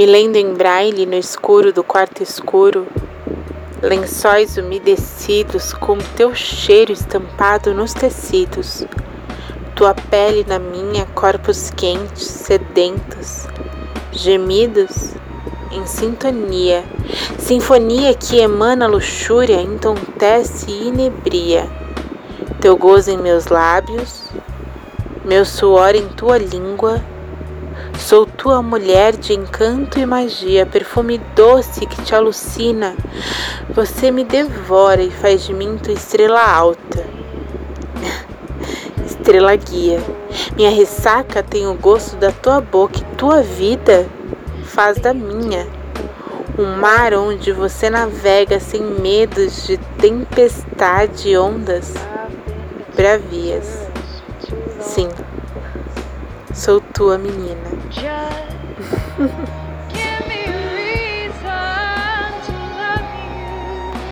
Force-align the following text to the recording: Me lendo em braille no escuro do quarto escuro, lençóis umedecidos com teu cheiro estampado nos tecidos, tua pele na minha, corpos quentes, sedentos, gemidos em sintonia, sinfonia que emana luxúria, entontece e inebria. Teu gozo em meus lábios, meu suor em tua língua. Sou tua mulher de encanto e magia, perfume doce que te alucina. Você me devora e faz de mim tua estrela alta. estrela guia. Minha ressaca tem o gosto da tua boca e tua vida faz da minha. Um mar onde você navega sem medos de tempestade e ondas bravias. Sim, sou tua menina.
Me 0.00 0.06
lendo 0.06 0.36
em 0.36 0.54
braille 0.54 1.04
no 1.04 1.14
escuro 1.14 1.74
do 1.74 1.84
quarto 1.84 2.22
escuro, 2.22 2.86
lençóis 3.82 4.56
umedecidos 4.56 5.74
com 5.74 5.98
teu 6.16 6.34
cheiro 6.34 6.90
estampado 6.90 7.74
nos 7.74 7.92
tecidos, 7.92 8.86
tua 9.76 9.92
pele 9.92 10.42
na 10.48 10.58
minha, 10.58 11.04
corpos 11.14 11.68
quentes, 11.76 12.22
sedentos, 12.22 13.46
gemidos 14.10 15.12
em 15.70 15.84
sintonia, 15.84 16.82
sinfonia 17.38 18.14
que 18.14 18.38
emana 18.38 18.86
luxúria, 18.86 19.60
entontece 19.60 20.70
e 20.70 20.88
inebria. 20.88 21.68
Teu 22.58 22.74
gozo 22.74 23.10
em 23.10 23.18
meus 23.18 23.48
lábios, 23.48 24.30
meu 25.26 25.44
suor 25.44 25.94
em 25.94 26.08
tua 26.08 26.38
língua. 26.38 27.02
Sou 27.98 28.26
tua 28.26 28.62
mulher 28.62 29.16
de 29.16 29.34
encanto 29.34 29.98
e 29.98 30.06
magia, 30.06 30.66
perfume 30.66 31.18
doce 31.36 31.86
que 31.86 32.02
te 32.02 32.14
alucina. 32.14 32.96
Você 33.74 34.10
me 34.10 34.24
devora 34.24 35.02
e 35.02 35.10
faz 35.10 35.44
de 35.44 35.54
mim 35.54 35.78
tua 35.78 35.92
estrela 35.92 36.42
alta. 36.42 37.04
estrela 39.04 39.54
guia. 39.54 40.00
Minha 40.56 40.70
ressaca 40.70 41.42
tem 41.42 41.66
o 41.66 41.74
gosto 41.74 42.16
da 42.16 42.32
tua 42.32 42.60
boca 42.60 42.98
e 42.98 43.16
tua 43.16 43.42
vida 43.42 44.08
faz 44.64 44.98
da 44.98 45.12
minha. 45.12 45.66
Um 46.58 46.76
mar 46.76 47.14
onde 47.14 47.52
você 47.52 47.88
navega 47.88 48.58
sem 48.58 48.82
medos 48.82 49.66
de 49.66 49.76
tempestade 49.98 51.30
e 51.30 51.38
ondas 51.38 51.94
bravias. 52.96 53.88
Sim, 54.80 55.08
sou 56.54 56.80
tua 56.80 57.18
menina. 57.18 57.70